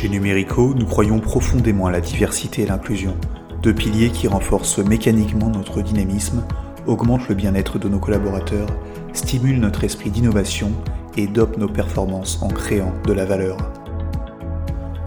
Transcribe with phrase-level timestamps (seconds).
[0.00, 3.14] Chez Numérico, nous croyons profondément à la diversité et l'inclusion,
[3.62, 6.42] deux piliers qui renforcent mécaniquement notre dynamisme,
[6.86, 8.68] augmentent le bien-être de nos collaborateurs,
[9.12, 10.72] stimulent notre esprit d'innovation
[11.18, 13.58] et dopent nos performances en créant de la valeur.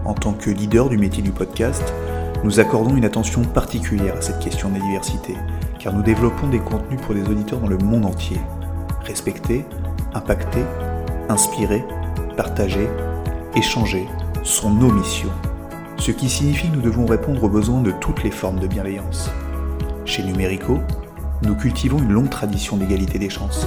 [0.04, 1.92] En tant que leader du métier du podcast,
[2.44, 5.34] nous accordons une attention particulière à cette question de la diversité,
[5.80, 8.38] car nous développons des contenus pour des auditeurs dans le monde entier.
[9.02, 9.64] Respecter,
[10.14, 10.62] impacter,
[11.28, 11.82] inspirer,
[12.36, 12.86] partager,
[13.56, 14.06] échanger
[14.44, 15.32] sont nos missions.
[15.96, 19.30] Ce qui signifie que nous devons répondre aux besoins de toutes les formes de bienveillance.
[20.04, 20.80] Chez Numérico,
[21.42, 23.66] nous cultivons une longue tradition d'égalité des chances.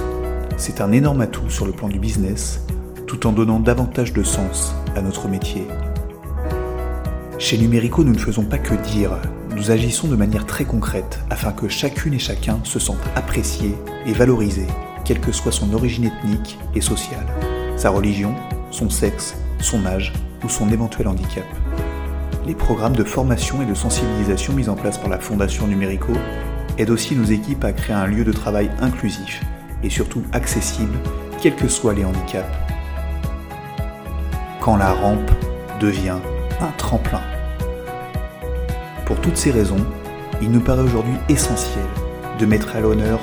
[0.56, 2.64] C'est un énorme atout sur le plan du business,
[3.08, 5.66] tout en donnant davantage de sens à notre métier.
[7.40, 9.10] Chez Numérico, nous ne faisons pas que dire,
[9.56, 13.74] nous agissons de manière très concrète afin que chacune et chacun se sente apprécié
[14.06, 14.66] et valorisé,
[15.04, 17.26] quelle que soit son origine ethnique et sociale,
[17.76, 18.32] sa religion,
[18.70, 20.12] son sexe, son âge
[20.44, 21.44] ou son éventuel handicap.
[22.46, 26.12] Les programmes de formation et de sensibilisation mis en place par la Fondation Numérico
[26.78, 29.42] aident aussi nos équipes à créer un lieu de travail inclusif
[29.82, 30.96] et surtout accessible,
[31.40, 32.48] quels que soient les handicaps.
[34.60, 35.30] Quand la rampe
[35.80, 36.18] devient
[36.60, 37.20] un tremplin.
[39.04, 39.86] Pour toutes ces raisons,
[40.40, 41.84] il nous paraît aujourd'hui essentiel
[42.38, 43.20] de mettre à l'honneur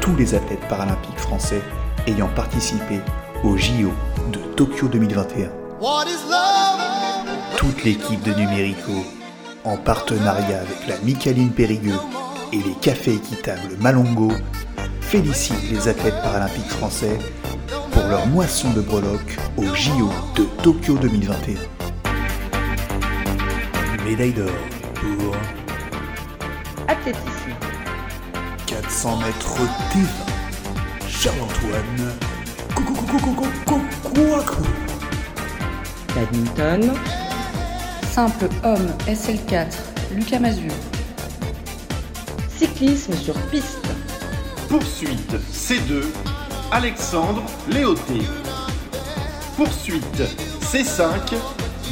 [0.00, 1.62] tous les athlètes paralympiques français
[2.06, 3.00] ayant participé
[3.44, 3.92] au JO
[4.32, 5.57] de Tokyo 2021
[7.56, 9.04] toute l'équipe de Numérico,
[9.64, 12.00] en partenariat avec la Micaline Périgueux
[12.52, 14.32] et les cafés équitables Malongo,
[15.00, 17.18] félicite les athlètes paralympiques français
[17.92, 21.58] pour leur moisson de breloques au JO de Tokyo 2021.
[24.04, 24.50] Médaille d'or
[24.94, 25.36] pour
[26.88, 27.54] Athlétisme.
[28.66, 29.56] 400 mètres
[29.92, 31.08] T20.
[31.08, 32.14] Charles-Antoine.
[32.74, 34.97] Coucou, coucou, coucou, coucou, coucou.
[36.14, 36.94] Badminton.
[38.10, 39.66] Simple homme SL4.
[40.14, 40.72] Lucas Mazur.
[42.48, 43.86] Cyclisme sur piste.
[44.68, 46.04] Poursuite C2,
[46.72, 48.20] Alexandre Léoté.
[49.56, 50.22] Poursuite
[50.60, 51.34] C5,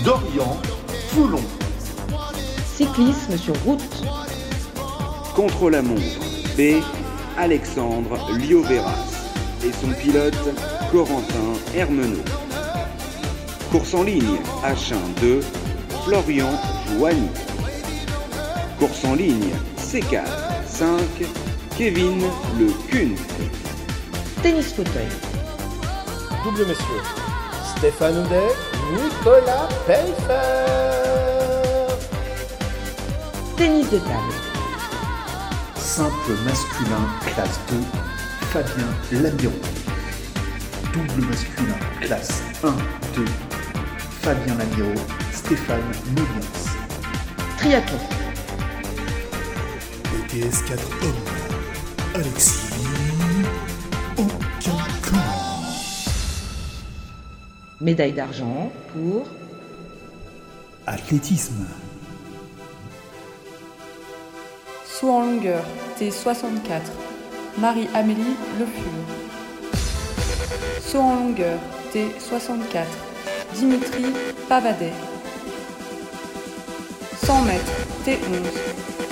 [0.05, 0.61] Dorian
[1.11, 1.43] Foulon.
[2.75, 4.05] Cyclisme sur route.
[5.35, 6.21] Contre la montre
[6.57, 6.83] B,
[7.39, 9.07] Alexandre Lioveras
[9.65, 10.35] et son pilote
[10.91, 12.46] Corentin Hermenot.
[13.71, 15.41] Course en ligne H1 2,
[16.05, 16.51] Florian
[16.89, 17.29] Joigny.
[18.79, 20.25] Course en ligne C4
[20.67, 20.89] 5,
[21.77, 22.21] Kevin
[22.59, 23.15] Le Cun.
[24.43, 25.09] Tennis fauteuil.
[26.45, 27.03] Double messieurs.
[27.77, 28.55] Stéphane Houdet,
[28.93, 30.37] Nicolas Pelfer.
[33.57, 34.35] Tennis de table.
[35.77, 37.77] Simple masculin classe 2,
[38.53, 39.53] Fabien Lamiron.
[40.93, 42.73] Double masculin classe 1,
[43.15, 43.25] 2,
[44.27, 44.93] Fabien Lamiro,
[45.33, 45.85] Stéphane
[46.17, 46.51] Moliens.
[47.59, 47.99] Triathlon.
[50.03, 51.15] BTS 4 hommes,
[52.13, 52.73] Alexis
[54.19, 54.33] Aucun
[57.81, 59.29] Médaille d'argent pour
[60.89, 61.69] Athlétisme.
[64.87, 65.65] Saut en longueur,
[66.01, 66.81] T64.
[67.59, 68.93] Marie-Amélie Le Fur.
[70.81, 71.61] Saut en longueur,
[71.95, 73.06] T64.
[73.59, 74.05] Dimitri
[74.49, 74.93] Pavadet.
[77.25, 77.73] 100 mètres,
[78.05, 78.17] T11.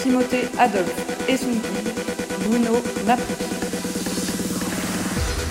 [0.03, 0.93] Timothée Adolphe
[1.29, 1.89] et son guide,
[2.47, 3.25] Bruno Napoli.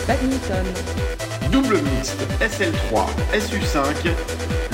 [0.08, 0.66] badminton.
[1.52, 4.12] Double mixte SL3, SU5,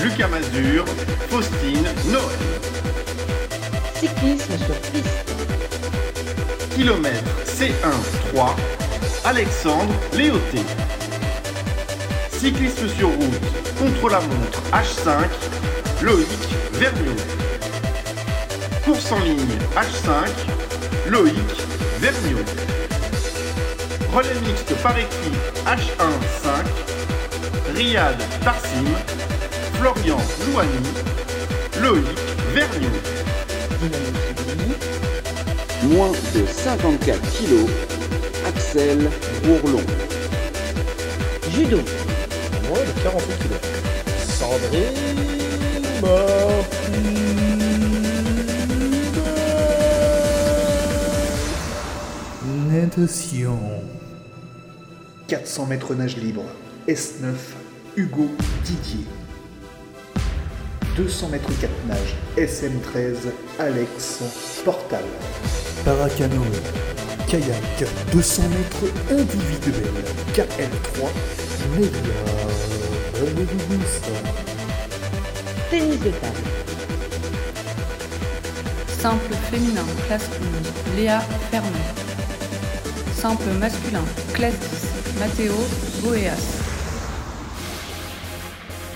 [0.04, 0.86] Lucas Mazur,
[1.30, 2.40] Faustine Noël.
[3.96, 5.36] Cyclisme sur piste.
[6.76, 8.56] Kilomètre C1 3,
[9.26, 10.60] Alexandre Léoté.
[12.32, 16.28] Cyclisme sur route, contre la montre H5, Loïc
[16.74, 17.16] Vergniaud.
[18.84, 21.34] Course en ligne H5, Loïc
[22.00, 22.44] Vergniaud.
[24.14, 25.34] Relais mixte par équipe
[25.66, 26.12] H1
[26.44, 26.66] 5,
[27.76, 28.86] Riyad Tarsim,
[29.76, 30.18] Florian
[30.48, 30.70] Louani,
[31.82, 32.06] Loïc
[32.54, 32.90] Vergniaud.
[35.84, 37.70] Moins de 54 kilos,
[38.46, 39.10] Axel
[39.44, 39.84] Bourlon.
[41.56, 41.80] Judo.
[42.70, 43.60] Moins de 48 kilos.
[44.38, 44.94] Sandrine
[46.02, 47.20] Martinez.
[52.70, 53.60] Natation.
[55.28, 56.44] 400 mètres nage libre.
[56.88, 57.34] S9.
[57.98, 58.30] Hugo
[58.64, 59.06] Didier.
[60.96, 62.16] 200 mètres 4 nage.
[62.38, 63.32] SM13.
[63.58, 64.20] Alex
[64.64, 65.04] Portal.
[65.86, 67.09] Paracanoë.
[67.30, 67.62] Kayak.
[68.12, 69.94] 200 mètres individuel.
[70.34, 71.06] KL3.
[71.78, 72.00] Média.
[75.70, 76.50] Tennis de table.
[79.00, 81.22] Simple féminin, classe 11, Léa
[81.52, 81.70] Fermé.
[83.16, 84.04] Simple masculin,
[84.34, 85.54] classe 10, Matteo
[86.02, 86.34] Boeas.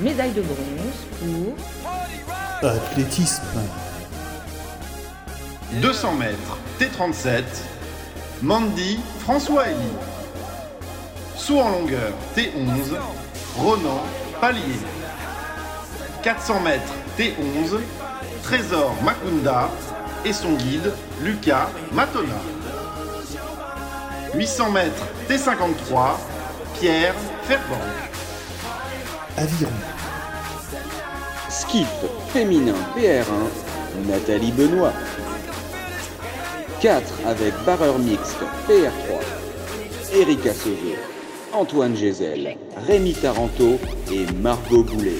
[0.01, 3.61] Médaille de bronze pour Athlétisme.
[5.81, 7.43] 200 mètres T37,
[8.43, 9.77] Mandy François Elie.
[11.37, 12.91] Saut en longueur T11,
[13.55, 14.03] Ronan
[14.41, 14.79] Palier.
[16.23, 17.79] 400 mètres T11,
[18.43, 19.69] Trésor Makunda
[20.25, 20.91] et son guide
[21.21, 22.35] Lucas Matona.
[24.35, 26.17] 800 mètres T53,
[26.77, 27.79] Pierre Ferbank.
[29.37, 29.71] Aviron.
[31.47, 31.87] Skiff
[32.33, 34.91] féminin PR1, Nathalie Benoît.
[36.83, 40.97] 4 avec barreur mixte PR3, Erika Seveux,
[41.53, 43.79] Antoine Gézel, Rémi Taranto
[44.11, 45.19] et Margot Boulet.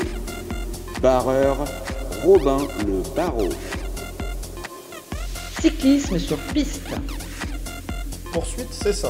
[1.02, 1.56] Barreur,
[2.26, 3.48] Robin Le Barreau.
[5.62, 6.90] cyclisme sur piste.
[8.34, 9.08] Poursuite C5.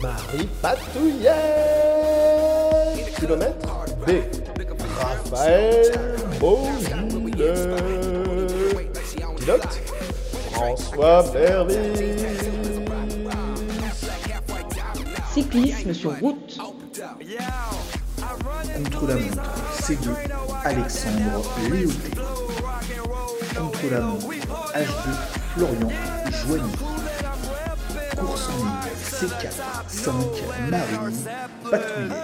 [0.00, 1.32] Marie Patouillet.
[3.20, 4.10] Kilomètre B.
[4.98, 5.92] Raphaël
[6.40, 7.52] Beaujolais.
[9.36, 9.83] Pilote
[10.64, 12.24] François Bervis.
[15.34, 16.58] Cyclisme sur route.
[18.74, 19.42] Contre la montre
[19.82, 20.08] C2,
[20.64, 22.10] Alexandre Léoté.
[23.54, 24.30] Contre la montre
[24.74, 25.10] H2,
[25.54, 25.92] Florian
[26.46, 26.72] Joigny.
[28.18, 29.48] Course en ligne C4,
[29.86, 30.14] 5,
[30.70, 31.14] Marie
[31.70, 32.22] Patouillet.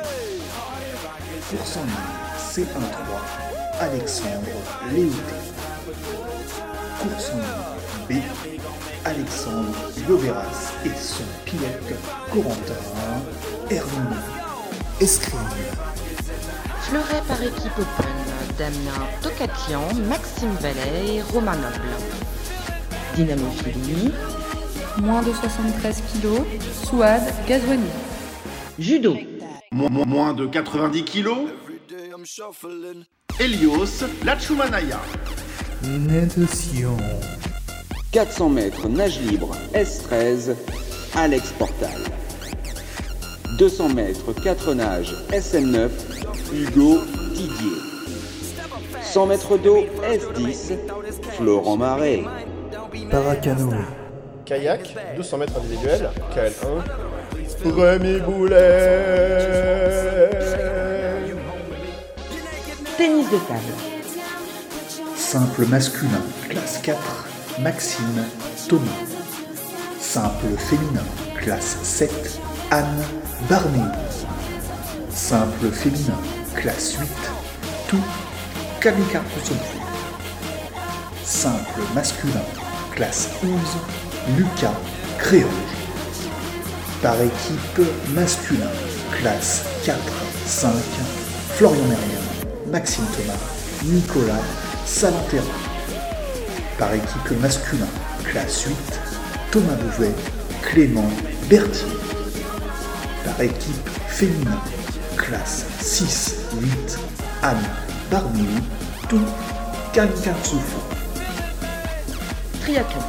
[1.51, 3.21] Course en ligne C1, 3,
[3.81, 4.57] Alexandre
[4.91, 5.37] Léoté.
[7.03, 7.80] Course en ligne
[8.11, 8.15] B,
[9.05, 9.73] Alexandre
[10.09, 11.95] Loveras et son pilote
[12.33, 12.75] Corentin
[13.71, 14.17] Hermine.
[15.01, 15.39] Escrime.
[16.89, 18.11] Fleuret par équipe open.
[18.59, 21.95] Damien Tocatian, Maxime Vallet et Romain Noble.
[23.15, 24.11] Dynamophilie.
[25.01, 26.43] Moins de 73 kg,
[26.85, 27.87] Souad Gazouani.
[28.81, 29.17] Judo.
[29.71, 31.49] Mo- mo- Moins de 90 kilos,
[33.39, 34.99] Helios Lachumanaya.
[35.85, 36.97] Natation.
[38.13, 40.57] 400 mètres nage libre S13,
[41.15, 41.91] Alex Portal.
[43.57, 45.91] 200 mètres 4 nages SM9,
[46.53, 47.03] Hugo
[47.35, 47.79] Didier.
[49.01, 50.73] 100 mètres d'eau S10,
[51.37, 52.25] Florent Marais.
[53.13, 53.75] Paracano.
[54.45, 56.83] Kayak, 200 mètres individuel, KL1.
[57.65, 58.57] Rémi Boulet.
[62.97, 63.77] Tennis de table.
[65.17, 67.30] Simple masculin, classe 4,
[67.63, 68.25] Maxime
[68.69, 68.89] Thomas.
[70.01, 71.05] Simple féminin,
[71.37, 72.11] classe 7,
[72.71, 73.05] Anne
[73.49, 73.85] Barnéo.
[75.11, 76.17] Simple féminin,
[76.57, 77.09] classe 8,
[77.89, 78.03] tout
[78.81, 79.79] Kamika Kosofu.
[81.23, 82.41] Simple masculin,
[82.95, 83.53] classe 11,
[84.39, 84.75] Lucas
[85.19, 85.51] Créange.
[87.03, 88.71] Par équipe masculin,
[89.21, 89.99] classe 4,
[90.47, 90.71] 5,
[91.57, 93.39] Florian Merlin, Maxime Thomas,
[93.85, 94.43] Nicolas
[94.87, 95.70] Salantera.
[96.81, 97.87] Par équipe masculin,
[98.25, 98.75] classe 8,
[99.51, 100.15] Thomas Bouvet,
[100.63, 101.11] Clément
[101.51, 101.93] Berthier.
[103.23, 104.59] Par équipe féminin,
[105.15, 106.99] classe 6, 8,
[107.43, 107.59] Anne
[108.11, 108.47] Barnier,
[109.11, 109.21] tout
[109.93, 110.81] Kankatsufo.
[112.63, 113.03] Triathlon.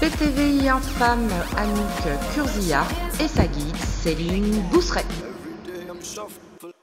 [0.00, 2.82] PTVI infâme Anouk Kurzia
[3.20, 5.04] et sa guide Céline Bousseret.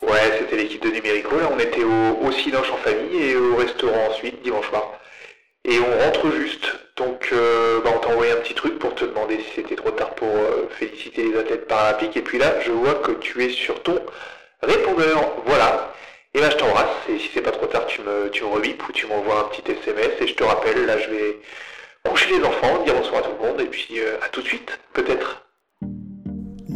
[0.01, 1.37] Ouais, c'était l'équipe de Numérico.
[1.37, 4.99] Là, on était au, au en famille et au restaurant ensuite, dimanche soir.
[5.65, 6.65] Et on rentre juste.
[6.95, 9.91] Donc, euh, bah, on t'a envoyé un petit truc pour te demander si c'était trop
[9.91, 12.17] tard pour euh, féliciter les athlètes paralympiques.
[12.17, 13.99] Et puis là, je vois que tu es sur ton
[14.61, 15.41] répondeur.
[15.45, 15.93] Voilà.
[16.33, 16.95] Et là, je t'embrasse.
[17.09, 19.71] Et si c'est pas trop tard, tu me, tu me ou tu m'envoies un petit
[19.71, 20.11] SMS.
[20.21, 21.39] Et je te rappelle, là, je vais
[22.07, 23.61] coucher les enfants, dire bonsoir à tout le monde.
[23.61, 25.43] Et puis, euh, à tout de suite, peut-être.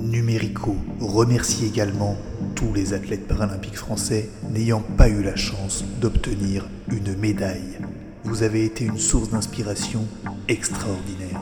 [0.07, 2.15] Numérico remercie également
[2.55, 7.77] tous les athlètes paralympiques français n'ayant pas eu la chance d'obtenir une médaille.
[8.23, 10.05] Vous avez été une source d'inspiration
[10.47, 11.41] extraordinaire.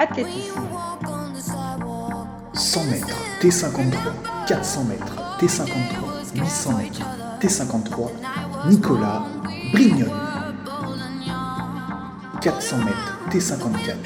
[0.00, 0.60] Athlétisme.
[2.54, 3.94] 100 mètres, T53,
[4.48, 7.00] 400 mètres, T53, 800 mètres,
[7.40, 8.10] T53,
[8.68, 9.22] Nicolas
[9.72, 10.10] Brignol.
[12.40, 13.96] 400 mètres, T54,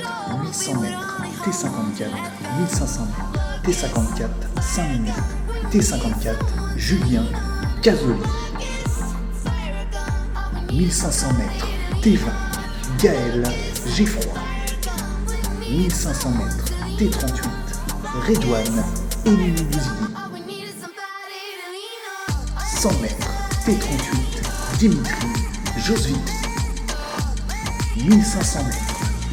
[0.45, 2.05] 800 mètres, T54,
[2.59, 4.29] 1500 mètres, T54,
[4.61, 5.15] 5 minutes,
[5.71, 6.35] T54,
[6.77, 7.25] Julien
[7.83, 8.21] Casoli.
[10.73, 11.69] 1500 mètres,
[12.03, 13.45] T20, Gaël
[13.95, 14.33] Geffroy.
[15.71, 16.65] 1500 mètres,
[16.99, 17.49] T38,
[18.27, 18.85] Redouane
[19.25, 20.15] Émilie Bouzidi.
[22.81, 23.29] 100 mètres,
[23.65, 25.27] T38, Dimitri,
[25.87, 26.17] Josvit.
[27.97, 28.77] 1500 mètres,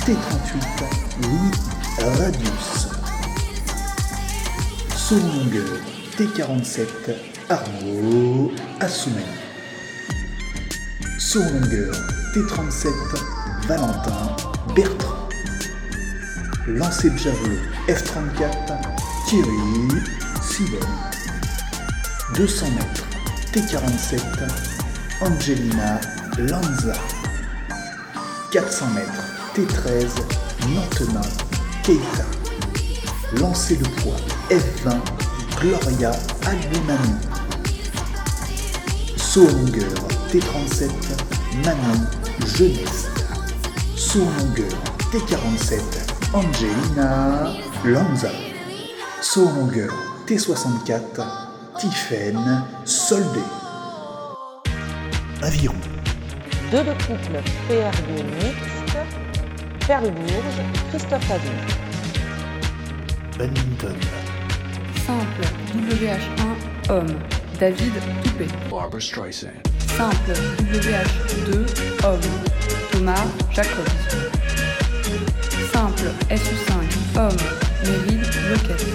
[0.05, 2.87] T38, Louis Radius.
[5.11, 5.79] Longueur,
[6.17, 6.87] T47,
[7.49, 8.89] Arnaud en
[11.39, 11.93] longueur,
[12.33, 12.87] T37,
[13.67, 14.35] Valentin
[14.75, 15.29] Bertrand.
[16.67, 18.77] Lancer de javelot, F34,
[19.27, 20.01] Thierry
[20.41, 20.79] Sibon.
[22.35, 23.05] 200 mètres,
[23.53, 24.19] T47,
[25.21, 26.01] Angelina
[26.39, 26.93] Lanza.
[28.51, 29.23] 400 mètres,
[29.55, 30.09] T13,
[30.73, 31.44] Nantenin
[31.85, 32.25] Keita.
[33.39, 34.17] Lancer de poids,
[34.49, 34.97] F20,
[35.59, 36.11] Gloria
[36.47, 36.57] en
[39.45, 39.93] longueur,
[40.31, 40.89] T37,
[41.63, 42.01] Manon
[42.55, 43.05] Jeunesse.
[44.15, 44.75] Longueur,
[45.11, 45.79] T47,
[46.33, 48.31] Angelina Lanza.
[49.35, 49.93] Longueur,
[50.25, 51.23] T64,
[51.79, 53.41] Tiffaine Soldé.
[55.43, 55.75] Aviron,
[56.71, 58.74] Deux de couple PRD
[59.85, 60.43] mixte, Perlebourg,
[60.89, 61.57] Christophe Azin.
[63.37, 63.95] Badminton,
[65.05, 67.19] Simple WH1 homme,
[67.59, 68.47] David Toupé.
[68.69, 69.55] Barbara Streisand.
[69.79, 70.35] Simple
[70.71, 72.21] WH2 homme,
[72.91, 73.91] Thomas Jacobs.
[75.71, 76.73] Simple SU5
[77.15, 77.37] homme,
[77.83, 78.85] Meryl Lequette.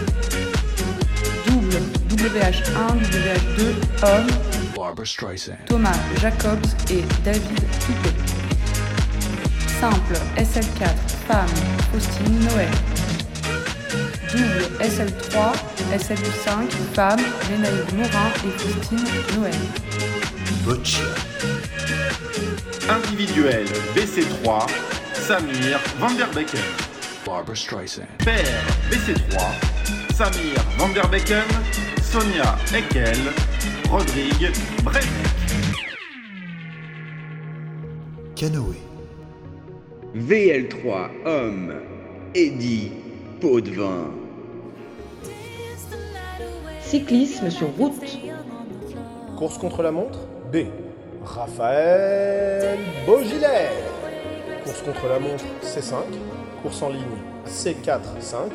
[1.46, 3.60] Double WH1 WH2
[4.02, 5.58] homme, Barbara Streisand.
[5.66, 8.39] Thomas Jacobs et David Toupé.
[9.80, 10.94] Simple SL4
[11.26, 11.48] femme,
[11.90, 12.68] Faustine Noël.
[14.30, 15.54] Double SL3,
[15.94, 17.18] SL5 femme,
[17.48, 19.08] Lénaïde Morin et Faustine
[19.38, 19.54] Noël.
[20.66, 21.02] Boccia,
[22.90, 24.66] Individuel BC3,
[25.14, 26.60] Samir Vanderbecken.
[27.24, 28.06] Barbara Streisand.
[28.18, 29.40] Paire BC3,
[30.14, 31.48] Samir Vanderbecken,
[32.02, 33.16] Sonia Eckel,
[33.88, 34.52] Rodrigue
[34.84, 35.08] Brenek.
[38.36, 38.89] Canoë,
[40.16, 41.72] VL3 homme,
[42.34, 42.90] Eddie
[43.40, 44.10] Potvin.
[46.80, 48.18] Cyclisme sur route.
[49.38, 50.18] Course contre la montre
[50.52, 50.64] B.
[51.24, 53.70] Raphaël Beaugilet.
[54.64, 55.94] Course contre la montre C5.
[56.62, 57.04] Course en ligne
[57.46, 58.50] C4, 5.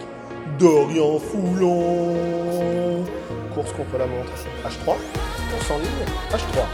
[0.59, 3.05] Dorian Foulon.
[3.53, 4.33] Course contre la montre
[4.65, 4.85] H3.
[4.85, 6.65] Course en ligne H3.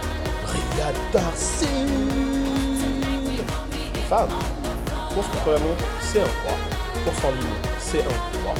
[0.47, 1.67] Riyad Darcy.
[4.09, 4.60] Femme.
[5.13, 6.57] Course contre la montre C1, 3.
[7.03, 8.03] Course en ligne C1,
[8.43, 8.53] 3.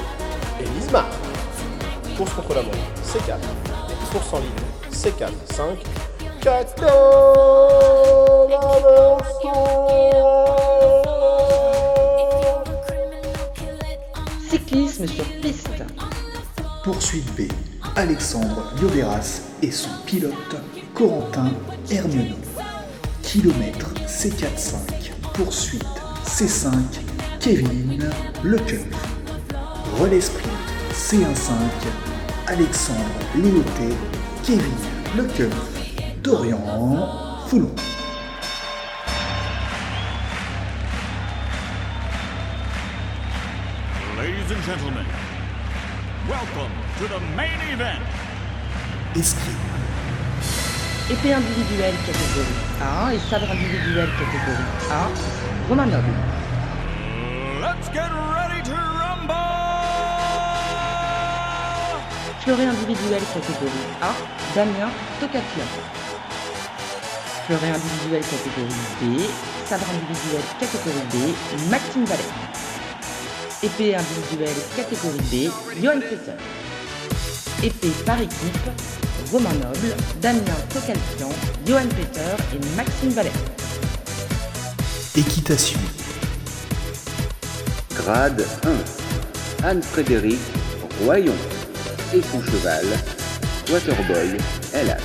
[0.59, 1.07] Élise Marc.
[2.17, 3.39] Course contre la montre C4.
[4.11, 4.51] Course en ligne
[4.91, 5.77] C4, 5.
[6.41, 6.85] Cato
[14.49, 15.69] Cyclisme sur piste.
[16.83, 17.49] poursuite B,
[17.95, 20.33] Alexandre Lioveras et son pilote
[20.93, 21.51] Corentin
[21.89, 22.35] Hermionneau.
[23.23, 26.71] Kilomètre C45, poursuite C5,
[27.39, 27.99] Kevin
[28.43, 28.85] Lecoeuf.
[29.99, 30.47] Relais sprint
[30.93, 31.51] C15,
[32.47, 32.99] Alexandre
[33.35, 33.95] Léoté,
[34.43, 34.63] Kevin
[35.15, 35.53] Lecoeuf,
[36.23, 36.57] Dorian
[37.47, 37.75] Foulon.
[44.17, 45.05] Ladies and gentlemen,
[46.29, 48.01] welcome to the main event.
[49.15, 49.55] Escrime,
[51.09, 52.47] Épée individuelle catégorie
[52.81, 55.50] A et sabre individuel catégorie A.
[55.69, 56.13] Noble.
[57.61, 59.35] Let's get ready to rumble!
[62.41, 64.11] Fleuret individuel catégorie A.
[64.55, 64.89] Damien
[65.19, 65.67] Tocatlian.
[67.45, 69.03] Fleuret individuel catégorie B.
[69.65, 71.15] Sabre individuel catégorie B.
[71.69, 72.31] Maxime Vallet.
[73.63, 75.51] Épée individuelle catégorie B.
[75.81, 76.37] Johan Peter.
[77.63, 78.69] Épée par équipe.
[79.31, 80.41] Romain Noble, Damien
[80.73, 81.29] Tocalfian,
[81.65, 83.60] Johan Peter et Maxime Vallet.
[85.17, 85.79] Équitation,
[87.95, 89.67] Grade 1.
[89.67, 90.39] Anne-Frédéric
[91.05, 91.35] Royon
[92.13, 92.85] et son cheval,
[93.69, 94.37] Waterboy
[94.73, 94.97] LH.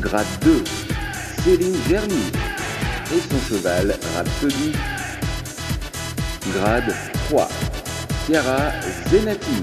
[0.00, 0.64] Grade 2.
[1.44, 2.32] Céline Gerny
[3.14, 4.72] et son cheval Rhapsody.
[6.52, 6.94] Grade
[7.28, 7.48] 3.
[8.26, 8.72] Chiara
[9.10, 9.62] Zenati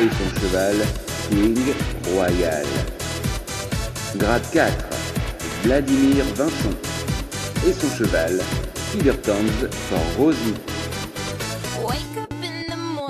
[0.00, 0.76] et son cheval
[1.30, 1.58] King
[2.12, 2.66] Royal.
[4.16, 4.72] Grade 4.
[5.64, 6.93] Vladimir Vincent
[7.66, 8.40] et son cheval
[8.92, 10.54] Tigertons for Rosie.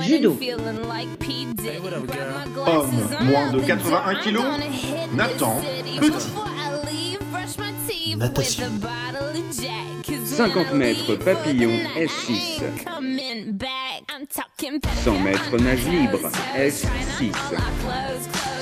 [0.01, 0.37] Judo.
[2.67, 4.45] Homme, moins de 81 kilos,
[5.15, 5.61] Nathan
[6.01, 6.29] Petit.
[8.17, 8.65] natation,
[10.25, 12.63] 50 mètres papillon S6.
[15.05, 17.33] 100 mètres nage libre, S6.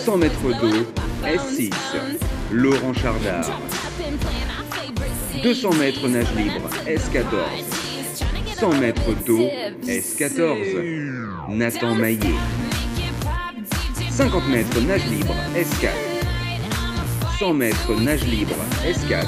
[0.05, 0.87] 100 mètres d'eau,
[1.25, 1.71] S6.
[2.53, 3.59] Laurent Chardard.
[5.43, 7.27] 200 mètres nage libre, S14.
[8.61, 9.49] 100 mètres d'eau,
[9.89, 11.49] S14.
[11.49, 12.37] Nathan Maillet.
[14.09, 15.89] 50 mètres nage libre, S4.
[17.41, 18.55] 100 mètres nage libre,
[18.87, 19.27] S4.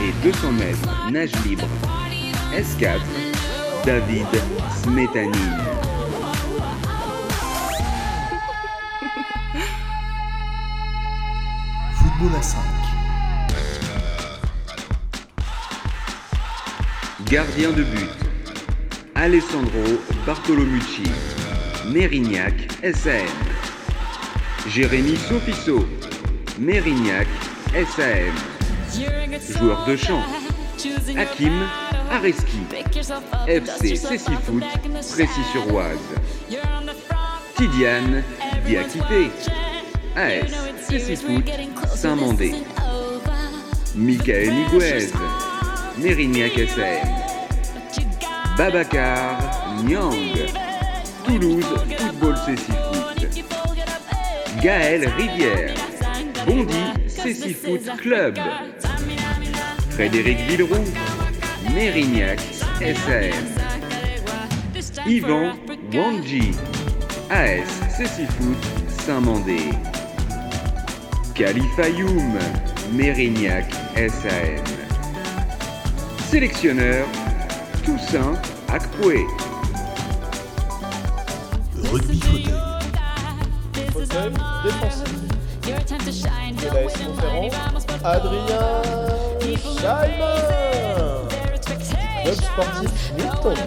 [0.00, 1.66] Et 200 mètres nage libre,
[2.56, 2.98] S4.
[3.84, 4.26] David
[4.82, 5.60] Smetanine.
[11.92, 12.83] Football à 5.
[17.34, 18.08] Gardien de but.
[19.16, 19.82] Alessandro
[20.24, 21.02] Bartolomucci.
[21.92, 22.54] Mérignac,
[22.94, 23.26] SAM.
[24.68, 25.84] Jérémy Sofiso.
[26.60, 27.26] Mérignac,
[27.72, 28.32] SAM.
[29.58, 30.22] Joueur de champ.
[31.16, 31.66] Hakim
[32.12, 32.60] Areski.
[33.48, 34.62] FC Cécifoot,
[34.92, 35.98] Précis-sur-Oise.
[37.56, 38.22] Tidiane
[38.64, 39.32] Diakité.
[40.14, 40.52] AS
[40.88, 41.42] Cécifoot,
[41.96, 42.54] Saint-Mandé.
[43.96, 45.10] Michael Higuez.
[45.98, 47.23] Mérignac SM.
[48.56, 49.36] Babacar
[49.82, 50.14] Nyang.
[51.24, 51.66] Toulouse
[51.98, 53.42] Football Cécifoot.
[54.62, 55.74] Gaël Rivière.
[56.46, 58.38] Bondy Cécifoot Club.
[59.90, 60.84] Frédéric Villeroux.
[61.74, 62.38] Mérignac
[62.80, 63.34] SM.
[65.04, 65.54] Yvan
[65.92, 66.52] Wanji.
[67.30, 68.56] AS Cécifoot
[69.04, 69.70] Saint-Mandé.
[71.34, 72.38] Khalifayoum.
[72.92, 74.62] Mérignac SAM.
[76.30, 77.06] Sélectionneur
[77.84, 78.34] Toussaint
[78.72, 79.26] Akpoué.
[81.92, 82.54] Rugby fauteuil.
[83.92, 84.32] Fauteuil
[84.64, 85.12] défensif.
[88.02, 88.82] Adrien
[89.40, 90.40] Scheimer.
[92.22, 93.58] Club sportif Newton.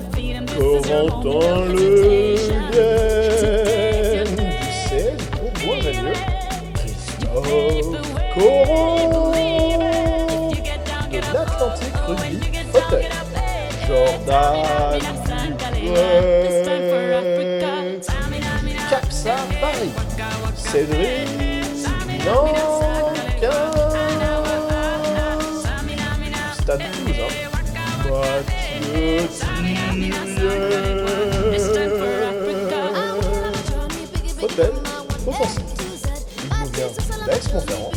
[0.57, 1.86] Corentin Le
[2.71, 4.29] Guen.
[4.36, 4.45] Du
[4.89, 6.13] 16 Bourgoin-Jallieu.
[6.74, 7.50] Christophe
[8.33, 9.32] Coron.
[11.12, 12.38] De l'Atlantique Rugby
[12.73, 13.26] Fauteuil.
[13.88, 15.00] Jordan
[15.60, 16.58] Dupuis.
[18.89, 19.93] Capsa Paris.
[20.56, 21.30] Cédric
[22.26, 23.71] Nankin.
[26.54, 26.84] Stade.
[28.10, 29.30] Mathieu
[30.36, 30.97] Thirier.
[34.41, 34.71] Hôtel
[35.28, 35.62] offensif.
[36.43, 36.91] Il nous vient
[37.26, 37.91] d'Aix-Montferrand.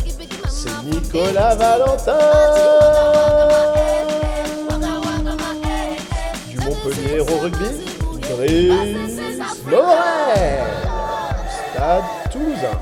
[0.49, 3.30] C'est Nicolas Valentin.
[6.91, 7.71] Montpellier au rugby.
[8.21, 10.67] Brice Morel.
[11.73, 12.77] Stade Toulousain.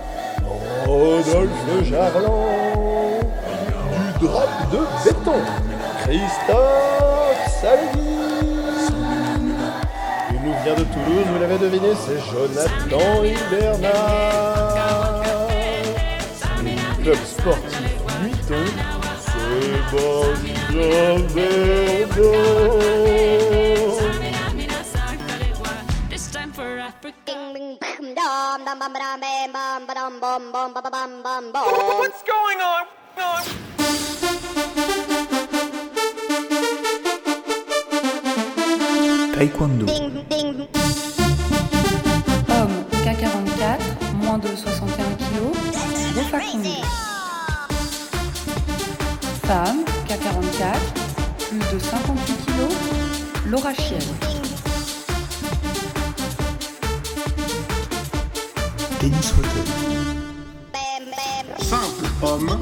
[0.86, 3.22] Rodolphe Jarlan.
[4.20, 5.40] Du drop de béton.
[6.04, 8.10] Christophe Salvi.
[10.32, 15.24] Il nous vient de Toulouse, vous l'avez deviné, c'est Jonathan Hibernard.
[16.64, 18.64] Le club sportif Vuitton,
[19.80, 21.16] Sébastien
[27.02, 27.78] Verdon.
[32.00, 32.86] What's going on?
[39.34, 39.86] Taekwondo.
[42.48, 43.80] Homme K44,
[44.24, 45.54] moins de 61 kg,
[46.16, 46.76] Bofakonde.
[49.46, 50.80] Femme K44,
[51.50, 54.49] plus de 58 kg, Laura Chienne.
[62.22, 62.58] Homme,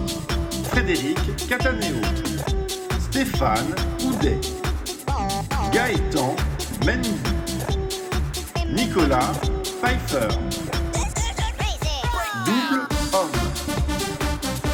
[0.71, 1.17] Frédéric
[1.47, 2.01] Cataneo.
[2.99, 4.39] Stéphane Houdet.
[5.71, 6.35] Gaëtan
[6.85, 7.15] Mendy.
[8.69, 9.31] Nicolas
[9.63, 10.27] Pfeiffer.
[12.45, 13.29] Double homme.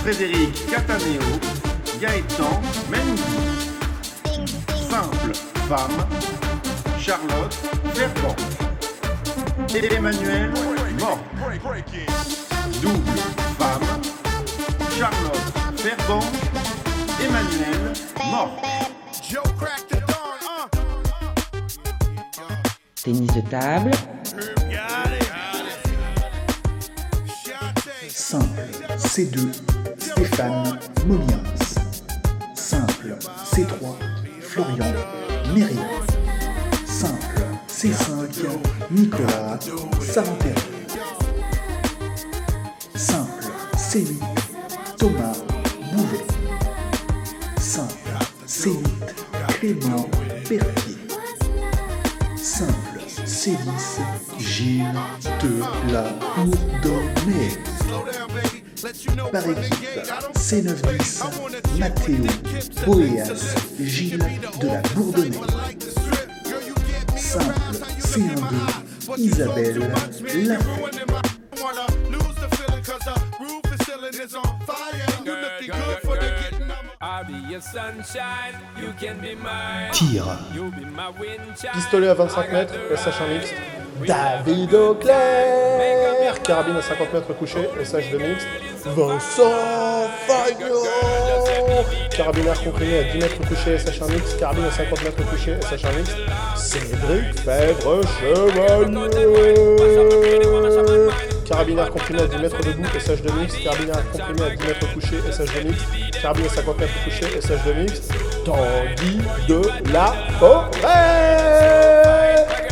[0.04, 1.22] Frédéric Cataneo.
[2.02, 3.22] Gaëtan Mendy.
[4.90, 5.34] Simple
[5.68, 6.06] femme,
[7.00, 7.58] Charlotte
[7.94, 8.36] Ferban.
[9.74, 10.52] Emmanuel
[11.00, 11.20] Mort.
[12.82, 13.20] Double
[13.58, 14.03] femme,
[14.98, 16.22] Charlotte Ferban,
[17.20, 17.94] Emmanuel
[18.32, 18.52] Mort.
[23.04, 23.92] Tennis de table.
[28.08, 28.48] Simple
[28.98, 29.52] C2
[30.00, 31.44] Stéphane Moliens.
[32.56, 33.98] Simple C3
[34.42, 34.94] Florian
[35.54, 35.78] Méry.
[36.86, 38.58] Simple C5
[38.90, 39.60] Nicolas
[40.00, 40.56] Saranter.
[42.96, 44.33] Simple C8
[59.44, 59.88] par équipe,
[60.36, 61.24] C910,
[61.78, 62.26] Mathéo,
[62.86, 64.18] Boéas, Gilles
[64.60, 65.38] de la Bourdonnais.
[67.16, 67.54] Simple,
[68.00, 69.92] C12, Isabelle,
[70.46, 70.58] Lafay.
[79.92, 80.26] Tir.
[81.74, 83.54] Pistolet à 25 mètres, SH1 mixte.
[84.08, 85.94] David Auclair
[86.44, 88.48] Carabine à 50 mètres couché, SH2 mixte.
[88.86, 90.84] Vincent Fagnon
[92.16, 94.40] Carabinaire comprimé à 10 mètres couché, SH1 mixte.
[94.40, 96.18] Carabine à 50 mètres couché, SH1 mixte.
[96.56, 99.10] Cédric Fèvre Chevalier
[101.46, 103.64] Carabinaire comprimé à 10 mètres debout, SH2 mixte.
[103.64, 105.86] Carabinaire comprimé à 10 mètres couché, SH2 mixte.
[106.22, 108.12] Carabine à 50 mètres couché, SH2 mixte.
[108.44, 109.62] Tanguy de
[109.94, 110.70] la Forêt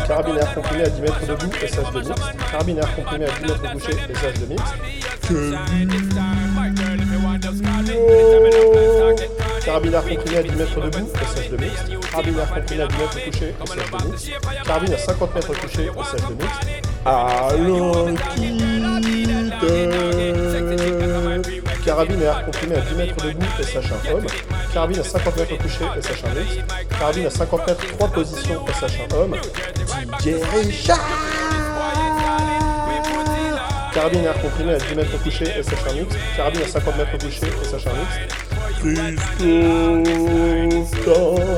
[0.08, 2.24] Carabinaire comprimé à 10 mètres debout, SH2 mixte.
[2.52, 4.48] Carabinaire comprimé à 10 mètres couché, SH2
[5.32, 5.58] mixte.
[9.66, 11.86] Carabinaire comprimé à 10 mètres debout, SH2 mixte.
[12.12, 14.32] Carabinaire comprimé à 10 mètres couché, SH2 mixte.
[14.66, 16.62] Carabine à 50 mètres couché, SH2 mixte.
[18.36, 18.62] Quitte
[21.86, 24.28] Carabine air comprimé à 10 mètres debout, SH1 homme.
[24.74, 26.60] Carabine à 50 mètres couché, SH1 mixte.
[27.00, 29.36] Carabine à 50 mètres 3 positions, SH1 homme.
[33.94, 36.18] Carabine air comprimé à 10 mètres couché, SH1 mixte.
[36.38, 38.20] Carabine à 50 mètres couché, SH1 mixte.
[38.82, 39.52] Christophe
[41.04, 41.52] Tange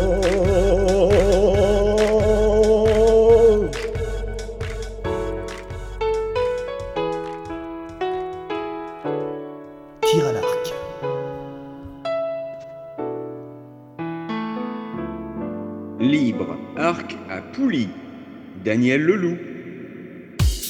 [10.01, 10.73] Tir à l'arc.
[15.99, 17.89] Libre, arc à poulie.
[18.65, 19.52] Daniel Leloup.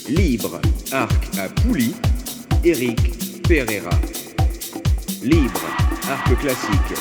[0.09, 0.59] Libre,
[0.91, 1.95] arc à poulie.
[2.65, 3.89] Eric Pereira.
[5.23, 5.61] Libre,
[6.09, 6.97] arc classique.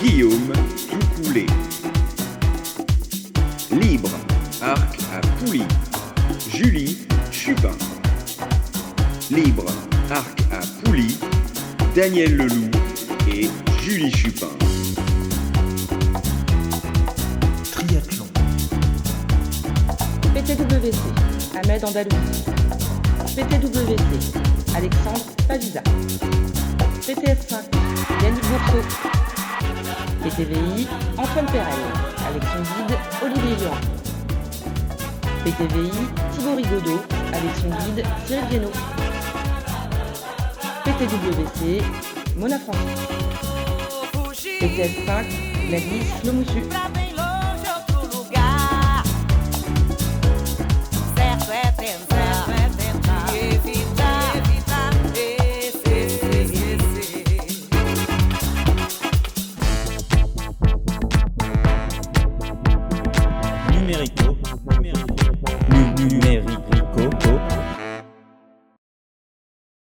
[0.00, 0.52] Guillaume
[0.88, 1.46] Toucoulé.
[3.72, 4.10] Libre,
[4.62, 5.66] arc à poulie.
[6.48, 6.98] Julie
[7.32, 7.76] Chupin.
[9.30, 9.66] Libre,
[10.10, 11.18] arc à poulie.
[11.96, 12.70] Daniel Leloup
[13.28, 13.48] et
[13.82, 14.46] Julie Chupin.
[17.72, 18.26] Triathlon.
[20.32, 21.25] PTWC,
[21.56, 22.44] Ahmed Andalousi.
[23.34, 24.36] PTWC,
[24.76, 25.80] Alexandre Pavisa.
[27.00, 27.54] PTS5,
[28.22, 28.82] Yannick Bourseau.
[30.22, 31.82] PTVI, Antoine Perel,
[32.28, 33.80] avec son guide Olivier Durand.
[35.44, 35.90] PTVI,
[36.32, 38.72] Thibaut Rigaudot, avec son guide Cyril Guénaud.
[40.84, 41.82] PTWC,
[42.36, 43.00] Mona Francis.
[44.60, 46.95] PTS5, Gladys Lomoussu.